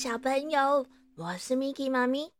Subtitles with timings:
[0.00, 2.32] 小朋友，我是 Miki 妈咪。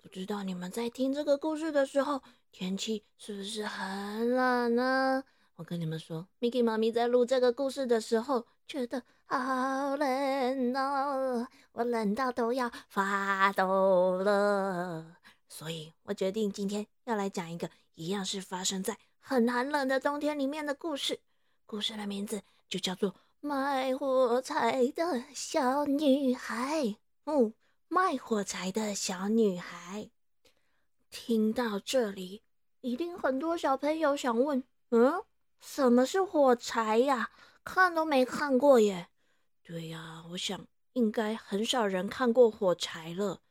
[0.00, 5.24] 不知道你们在听这个故事的时候，天气是不是很冷呢？
[5.56, 15.16] 我跟你们说，Miki 妈咪在录这个故事的时候，觉得好冷哦，我冷到都要发抖了。
[15.48, 21.18] 所以我决定今天要来讲一个一样是发生在很寒冷的冬天里面的故事。
[21.66, 23.12] 故事的名字就叫做。
[23.40, 26.96] 卖火柴的小女孩，
[27.30, 27.52] 嗯，
[27.88, 30.08] 卖火柴的小女孩。
[31.10, 32.42] 听到这里，
[32.80, 35.22] 一定很多小朋友想问：嗯，
[35.60, 37.30] 什么是火柴呀？
[37.62, 39.08] 看都没看过耶。
[39.62, 43.42] 对呀，我想应该很少人看过火柴了，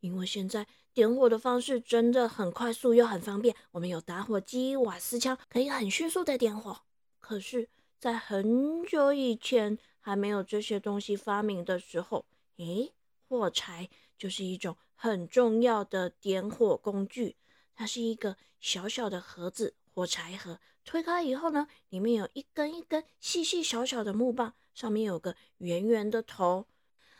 [0.00, 3.54] 因为现在点火的方式真的很快速又很方便。
[3.70, 6.80] 我们有打火机、瓦斯枪，可以很迅速的点火。
[7.20, 7.68] 可是。
[8.00, 12.24] 在很久以前，还没有这些东西发明的时候，
[12.56, 12.94] 诶，
[13.30, 17.36] 火柴就是一种很重要的点火工具。
[17.76, 20.58] 它是一个小小的盒子，火柴盒。
[20.84, 26.66] 推开以后呢，里面有一根一根细细小小的木棒，上面有个圆圆的头。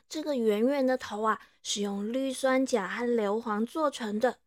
[0.08, 4.40] 这个圆圆的头啊，是用氯酸钾和硫磺做成的。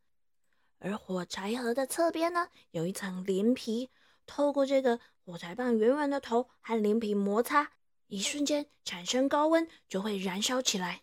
[0.79, 3.89] 而火柴盒的侧边呢，有一层鳞皮。
[4.25, 7.71] 透过这个火柴棒圆圆的头和鳞皮摩擦，
[8.07, 11.02] 一瞬间产生高温，就会燃烧起来。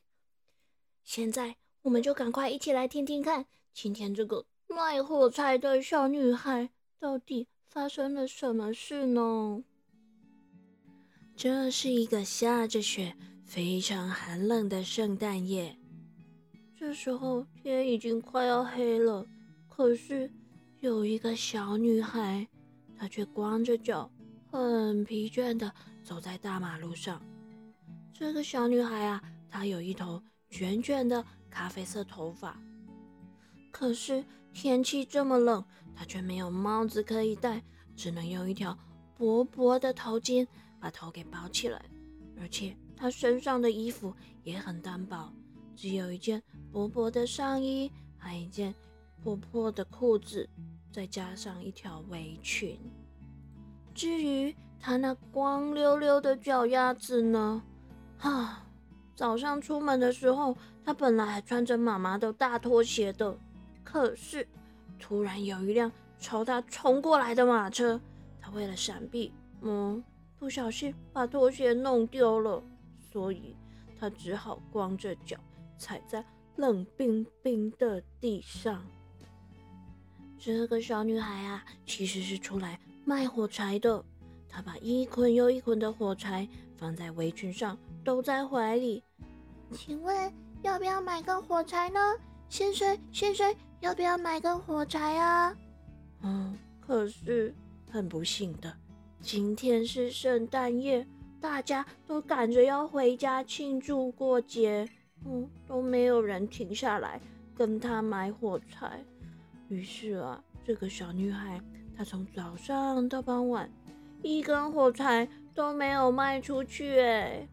[1.04, 9.62] 现在，我们就赶快一起来听听看，今天这个卖火柴的小女孩到底发生了什么事呢？
[11.36, 15.76] 这是一个下着雪、非常寒冷的圣诞夜。
[16.76, 19.26] 这时候天已经快要黑了，
[19.68, 20.30] 可是
[20.80, 22.46] 有一个小女孩。
[22.98, 24.10] 她却光着脚，
[24.50, 25.72] 很疲倦地
[26.04, 27.19] 走在大马路上。
[28.12, 32.61] 这个小女孩啊，她有一头卷卷的咖啡色头发。
[33.71, 37.62] 可是天气这么冷，他却没有帽子可以戴，
[37.97, 38.77] 只能用一条
[39.16, 40.47] 薄薄的头巾
[40.78, 41.83] 把头给包起来。
[42.41, 45.33] 而且他身上的衣服也很单薄，
[45.75, 48.75] 只有一件薄薄的上衣还一件
[49.22, 50.49] 破破的裤子。
[50.93, 52.77] 再加上一条围裙。
[53.94, 57.62] 至于他那光溜溜的脚丫子呢？
[58.19, 58.67] 啊，
[59.15, 63.37] 早上出门的时候，他本来还穿着妈妈的大拖鞋的。
[63.84, 64.47] 可是，
[64.98, 68.00] 突然有一辆朝他冲过来的马车，
[68.41, 69.32] 他为了闪避，
[69.62, 70.03] 嗯，
[70.38, 72.62] 不小心把拖鞋弄丢了，
[73.12, 73.56] 所以
[73.99, 75.37] 他只好光着脚
[75.76, 76.25] 踩在
[76.56, 78.84] 冷冰冰的地上。
[80.38, 84.03] 这个小女孩啊，其实是出来卖火柴的。
[84.50, 86.47] 她把一捆又一捆的火柴
[86.77, 89.03] 放在围裙上，兜在怀里。
[89.72, 91.99] 请问要不要买根火柴呢？
[92.49, 95.56] 先生，先生，要不要买根火柴啊？
[96.22, 97.55] 嗯，可是
[97.91, 98.77] 很不幸的，
[99.21, 101.06] 今天是圣诞夜，
[101.41, 104.88] 大家都赶着要回家庆祝过节，
[105.25, 107.21] 嗯，都没有人停下来
[107.55, 109.03] 跟她买火柴。
[109.69, 111.61] 于是啊，这个小女孩
[111.97, 113.71] 她从早上到傍晚，
[114.22, 117.00] 一根火柴都没有卖出去。
[117.00, 117.48] 哎，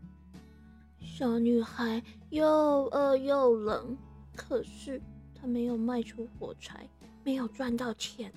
[1.00, 3.97] 小女孩又饿又冷，
[4.35, 5.01] 可是
[5.33, 6.88] 她没有卖出火柴，
[7.23, 8.31] 没有赚到钱，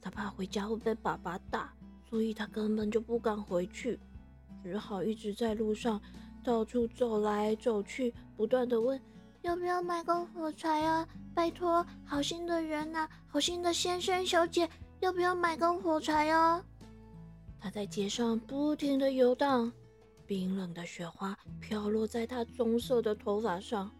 [0.00, 1.72] 她怕回家会被爸爸打，
[2.08, 3.98] 所以她根本就不敢回去，
[4.62, 6.00] 只好一直在路上
[6.44, 9.00] 到处走来走去，不断的问。
[9.42, 11.08] 要不要买根火柴啊？
[11.34, 14.68] 拜托，好心的人呐，好心的先生小姐，
[15.00, 16.62] 要不要买根火柴啊？
[17.60, 19.70] 他在街上不停的游荡，
[20.26, 23.90] 冰冷的雪花飘落在他棕色的头发上。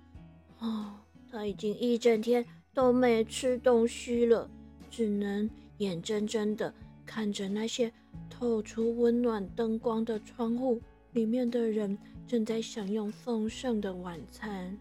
[0.60, 0.94] 哦，
[1.30, 4.48] 他已经一整天都没吃东西了，
[4.90, 5.48] 只能
[5.78, 6.72] 眼睁睁的
[7.04, 7.92] 看着那些
[8.30, 10.80] 透出温暖灯光的窗户
[11.12, 14.78] 里面的人正在享用丰盛的晚餐。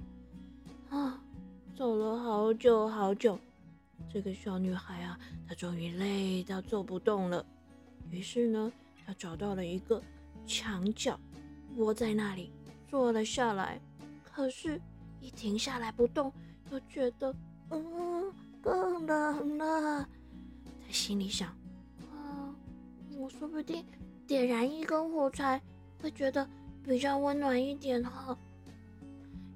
[0.90, 1.22] 啊，
[1.76, 3.38] 走了好久好久，
[4.12, 7.46] 这个小女孩啊，她终于累到走不动了。
[8.12, 8.72] 于是呢，
[9.06, 10.02] 他找到了一个
[10.46, 11.20] 墙角，
[11.78, 12.52] 窝在那里
[12.88, 13.80] 坐了下来。
[14.24, 14.80] 可是，
[15.22, 16.32] 一停下来不动，
[16.72, 17.36] 又觉得
[17.70, 20.08] 嗯更冷了。
[20.86, 21.50] 在心里想，
[22.12, 22.56] 啊，
[23.18, 23.86] 我说不定
[24.26, 25.62] 点燃一根火柴，
[26.02, 26.48] 会觉得
[26.84, 28.38] 比较温暖一点哈。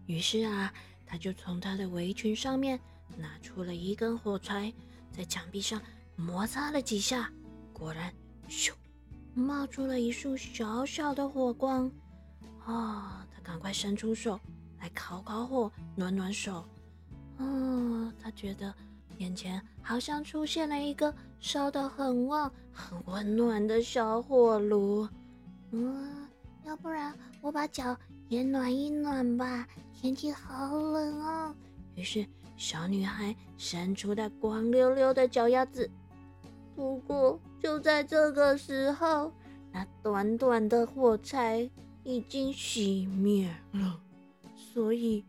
[0.06, 0.74] 于是啊。
[1.06, 2.80] 他就从他的围裙上面
[3.20, 4.74] 拿出了一根火柴，
[5.12, 5.80] 在墙壁上
[6.16, 7.32] 摩擦了几下，
[7.72, 8.12] 果然，
[8.50, 8.72] 咻，
[9.34, 11.92] 冒出了一束小小的火光。
[12.66, 13.28] 啊！
[13.34, 14.40] 他赶快伸出手
[14.80, 16.66] 来烤烤火、暖暖手。
[17.38, 18.74] 啊，他觉得
[19.18, 25.08] 眼前好像出现了一个烧得很旺、很温暖的小火炉。
[25.72, 26.28] 嗯，
[26.64, 27.98] 要不然我把脚
[28.30, 31.56] 也暖一暖吧，天气好冷哦。
[31.96, 32.26] 于是，
[32.56, 35.90] 小女孩伸出她光溜溜的脚丫子。
[36.76, 39.32] 不过，就在这个时候，
[39.72, 41.70] 那短短的火柴
[42.04, 44.02] 已经熄灭了，
[44.56, 45.24] 所以，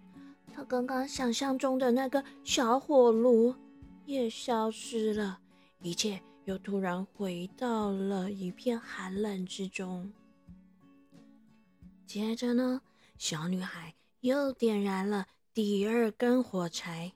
[0.53, 3.55] 她刚刚想象中的那个小火炉
[4.07, 5.39] 也消失了，
[5.83, 10.13] 一切又突然回到了一片寒冷之中。
[12.07, 12.81] 接着呢，
[13.19, 17.13] 小女孩又点燃了第二根火柴，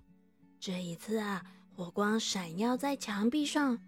[0.60, 3.78] 这一次啊，火光闪耀在墙壁上。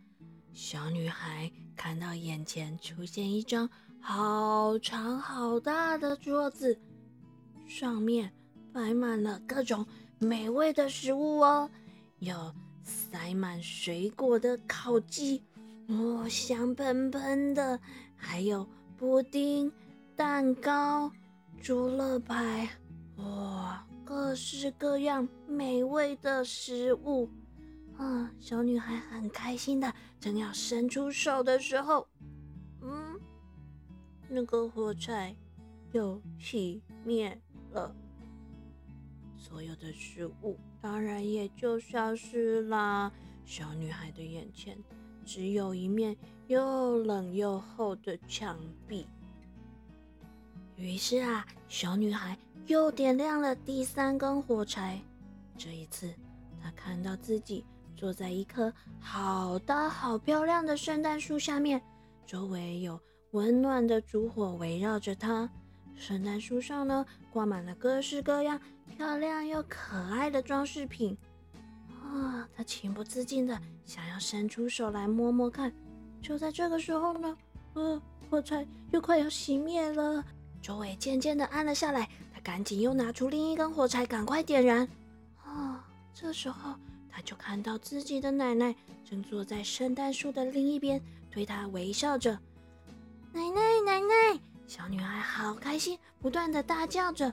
[0.52, 3.68] 小女孩看到眼前出现一张
[4.00, 6.78] 好长好大的桌子，
[7.66, 8.32] 上面
[8.72, 9.86] 摆满了各种
[10.18, 11.70] 美味的食物哦，
[12.18, 15.42] 有塞满水果的烤鸡，
[15.86, 17.78] 哦，香喷喷的，
[18.16, 19.72] 还有布丁、
[20.16, 21.10] 蛋糕、
[21.62, 22.68] 猪肋排，
[23.16, 27.30] 哇，各式各样美味的食物。
[28.00, 28.32] 啊！
[28.40, 32.08] 小女孩很开心的，正要伸出手的时候，
[32.80, 33.20] 嗯，
[34.26, 35.36] 那个火柴
[35.92, 37.38] 又熄灭
[37.72, 37.94] 了，
[39.36, 43.12] 所有的食物当然也就消失啦。
[43.44, 44.78] 小女孩的眼前
[45.26, 46.16] 只有一面
[46.46, 48.58] 又冷又厚的墙
[48.88, 49.06] 壁。
[50.76, 54.98] 于是啊，小女孩又点亮了第三根火柴。
[55.58, 56.14] 这一次，
[56.62, 57.62] 她看到自己。
[58.00, 61.82] 坐在一棵好大好漂亮的圣诞树下面，
[62.26, 62.98] 周围有
[63.32, 65.46] 温暖的烛火围绕着它。
[65.96, 68.58] 圣诞树上呢，挂满了各式各样
[68.96, 71.14] 漂亮又可爱的装饰品。
[72.02, 75.70] 啊，他情不自禁的想要伸出手来摸摸看。
[76.22, 77.36] 就在这个时候呢，
[77.74, 78.00] 呃，
[78.30, 80.24] 火柴又快要熄灭了，
[80.62, 82.08] 周围渐渐的暗了下来。
[82.32, 84.88] 他赶紧又拿出另一根火柴，赶快点燃。
[85.44, 86.74] 啊，这时候。
[87.10, 88.74] 他就看到自己的奶奶
[89.04, 92.38] 正坐在圣诞树的另一边，对他微笑着。
[93.32, 94.40] 奶奶，奶奶！
[94.66, 97.32] 小女孩好开心，不断的大叫着：“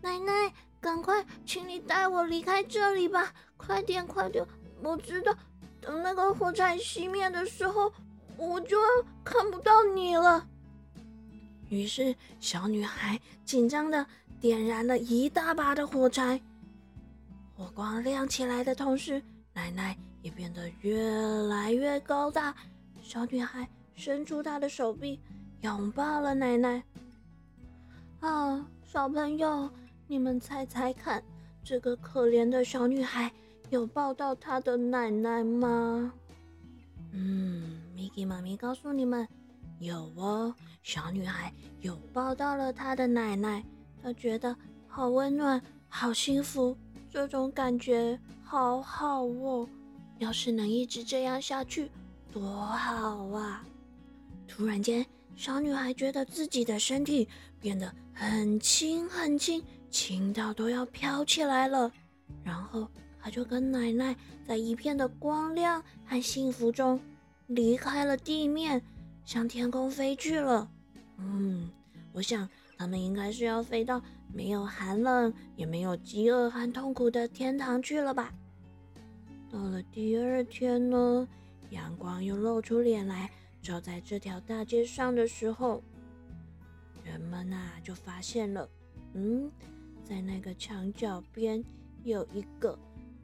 [0.00, 3.32] 奶奶，赶快，请你带我离开这里吧！
[3.56, 4.46] 快点，快点！
[4.82, 5.34] 我知道，
[5.80, 7.92] 等那个火柴熄灭的时候，
[8.36, 8.78] 我就
[9.24, 10.46] 看不到你了。”
[11.68, 14.06] 于是，小女孩紧张的
[14.40, 16.40] 点燃了一大把的火柴。
[17.58, 19.20] 火光亮起来的同时，
[19.52, 21.02] 奶奶也变得越
[21.48, 22.54] 来越高大。
[23.02, 25.18] 小女孩伸出她的手臂，
[25.62, 26.80] 拥抱了奶奶。
[28.20, 29.68] 啊，小朋友，
[30.06, 31.20] 你们猜猜看，
[31.64, 33.28] 这个可怜的小女孩
[33.70, 36.12] 有抱到她的奶奶吗？
[37.10, 39.26] 嗯，Miki 妈咪告诉你们，
[39.80, 40.54] 有哦。
[40.84, 43.64] 小女孩有抱到了她的奶奶，
[44.00, 44.56] 她觉得
[44.86, 46.76] 好温暖，好幸福。
[47.18, 49.68] 这种感觉好好哦，
[50.18, 51.90] 要是能一直这样下去，
[52.32, 53.66] 多好啊！
[54.46, 57.26] 突然间，小女孩觉得自己的身体
[57.58, 59.60] 变得很轻很轻，
[59.90, 61.90] 轻到都要飘起来了。
[62.44, 62.88] 然后，
[63.20, 64.14] 她就跟奶奶
[64.46, 67.00] 在一片的光亮和幸福中
[67.48, 68.80] 离开了地面，
[69.24, 70.70] 向天空飞去了。
[71.16, 71.68] 嗯，
[72.12, 74.00] 我想他们应该是要飞到。
[74.32, 78.32] 没有寒冷，也没有饥饿和痛苦的天堂去了吧？
[79.50, 81.26] 到了第二天呢，
[81.70, 83.30] 阳光又露出脸来，
[83.62, 85.82] 照在这条大街上的时候，
[87.02, 88.68] 人们呐就发现了，
[89.14, 89.50] 嗯，
[90.04, 91.64] 在那个墙角边
[92.04, 92.78] 有一个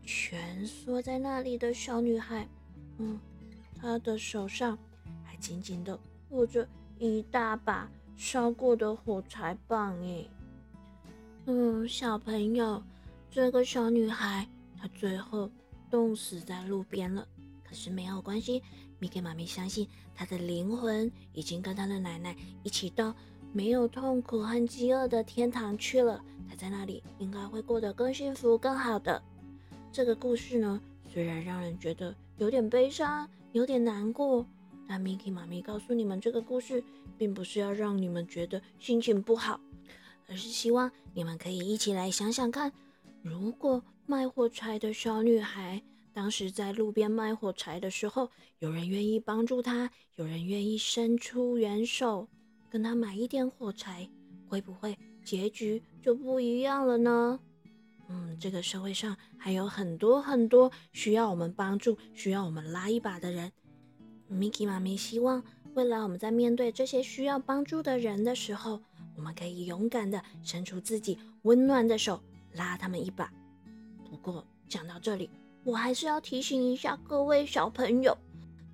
[0.05, 2.49] 蜷缩在那里的小女孩，
[2.99, 3.21] 嗯，
[3.79, 4.79] 她的手上
[5.23, 5.99] 还紧紧的
[6.31, 6.67] 握着
[6.99, 10.29] 一大把烧过的火柴棒，诶。
[11.47, 12.83] 嗯，小朋友，
[13.31, 14.49] 这个小女孩
[14.81, 15.51] 她最后
[15.91, 17.29] 冻死在路边了。
[17.63, 18.63] 可是没有关系，
[18.99, 23.15] 米给妈咪相信她的灵魂已经跟她的奶奶一起到
[23.53, 26.25] 没有痛苦和饥饿的天堂去了。
[26.49, 29.23] 她在那里应该会过得更幸福、更好的。
[29.93, 30.81] 这个故事呢，
[31.13, 34.47] 虽然让人觉得有点悲伤、有点难过，
[34.89, 36.83] 但 Mickey 妈咪告诉你们，这个故事
[37.19, 39.61] 并不是要让你们觉得心情不好。
[40.29, 42.73] 而是希望你们可以一起来想想看，
[43.23, 52.29] 如果卖火柴的小女孩当时在路边卖火柴的时候，有人愿意帮助她，有人愿意伸出援手
[52.71, 54.09] 跟她买一点火柴，
[54.49, 57.41] 会不会结局就不一样了呢？
[58.09, 63.51] 嗯，这个社会上还有很多很多需要我们帮助、需要我们拉一把的人。
[64.31, 65.43] Miki 妈咪希望，
[65.75, 68.83] 未来我们在面对这些需要帮助的人的时候，
[69.17, 72.21] 我们可以勇敢的伸出自己温暖的手，
[72.53, 73.33] 拉他们一把。
[74.11, 75.31] 不过讲到这里，
[75.65, 78.17] 我还是要提醒一下各位小朋友，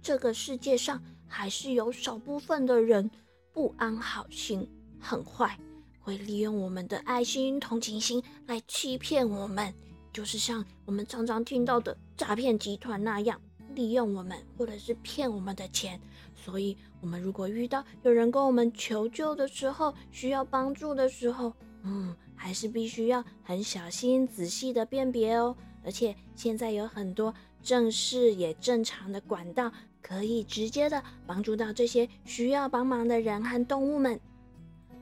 [0.02, 3.10] 这个世界上还是有少部分的人
[3.52, 4.68] 不安好心，
[4.98, 5.58] 很坏。
[6.02, 9.72] 会利用我们的爱心、同情心来欺骗我们，
[10.12, 13.38] 就是像我们常常听到的诈骗集团那样，
[13.74, 16.00] 利用我们或者是骗我们的钱。
[16.34, 25.56] 所以，我们如果遇到有人跟我们求救的时候，需要帮助的时候，嗯，还是必须要很小心、仔细的辨别哦。
[25.84, 34.18] 而且，现在有很多正式也正常的管道，可以直接的帮助到这些需要帮忙的人和动物们。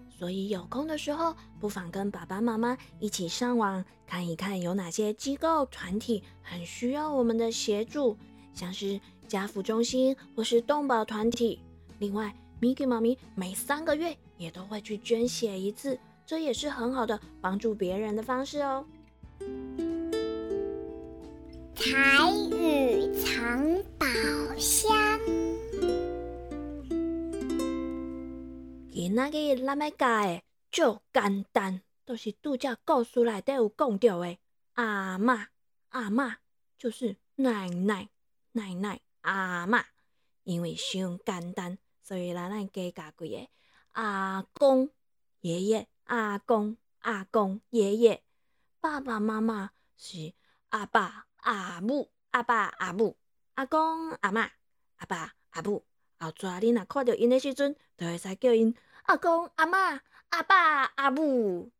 [0.09, 8.19] 所以有空的时候，不妨跟爸爸妈妈一起上网看一看，有哪些机构团体很需要我们的协助，
[8.59, 11.61] 像是家福中心或是动保团体。
[12.01, 15.97] 另外，Miki 妈咪每三个月也都会去捐血一次，
[16.27, 18.85] 这也是很好的帮助别人的方式哦。
[21.77, 21.95] 彩
[22.51, 24.07] 雨藏宝
[24.57, 24.91] 箱。
[28.91, 34.37] 今仔日咱要教的就简单，都是拄则故事内底有讲到的。
[34.75, 35.47] 阿嬷，
[35.91, 36.35] 阿嬷
[36.77, 38.09] 就是奶奶，
[38.59, 39.85] 奶奶阿嬷，
[40.43, 43.49] 因为伤简单，所以咱来加加几个
[43.93, 44.91] 阿公、
[45.41, 48.25] 爷爷、阿公、阿公、爷爷。
[48.81, 50.35] 爸爸妈妈是
[50.71, 53.17] 阿爸、阿母、阿爸、阿母、
[53.55, 54.51] 阿公、阿嬷、
[54.97, 55.85] 阿爸、阿母。
[56.19, 58.75] 后仔恁若看到因的时阵，就会使叫因。
[59.05, 60.01] 阿公、阿嬷、
[60.31, 61.71] 阿爸、阿母，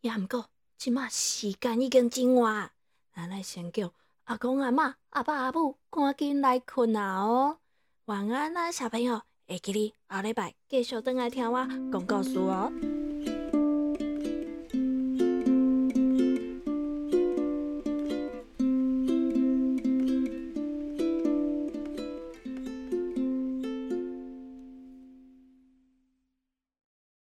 [0.00, 2.72] 也毋过，即马时间已经真晚，
[3.14, 3.94] 咱来先叫
[4.24, 7.22] 阿公、阿嬷、阿爸、阿母赶紧来困啊！
[7.22, 7.58] 哦，
[8.06, 12.72] 晚安啦，小朋友，会记你后礼拜继续等来听我讲故事哦。